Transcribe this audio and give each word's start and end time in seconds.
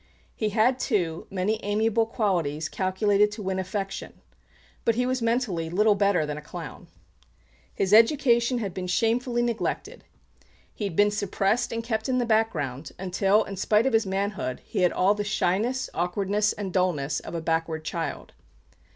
He 0.35 0.49
had, 0.49 0.79
too, 0.79 1.27
many 1.29 1.59
amiable 1.61 2.07
qualities 2.07 2.69
calculated 2.69 3.29
to 3.33 3.43
win 3.43 3.59
affection; 3.59 4.19
but 4.83 4.95
he 4.95 5.05
was 5.05 5.21
mentally 5.21 5.69
little 5.69 5.93
better 5.93 6.25
than 6.25 6.39
a 6.39 6.41
clown. 6.41 6.87
His 7.71 7.93
education 7.93 8.57
had 8.57 8.73
been 8.73 8.87
shamefully 8.87 9.43
neglected; 9.43 10.03
he 10.73 10.85
had 10.85 10.95
been 10.95 11.11
suppressed 11.11 11.71
and 11.71 11.83
kept 11.83 12.09
in 12.09 12.17
the 12.17 12.25
background 12.25 12.93
until, 12.97 13.43
in 13.43 13.57
spite 13.57 13.85
of 13.85 13.93
his 13.93 14.07
manhood, 14.07 14.61
he 14.65 14.79
had 14.79 14.91
all 14.91 15.13
the 15.13 15.23
shyness, 15.23 15.87
awkwardness 15.93 16.51
and 16.53 16.73
dullness 16.73 17.19
of 17.19 17.35
a 17.35 17.39
backward 17.41 17.85
child. 17.85 18.33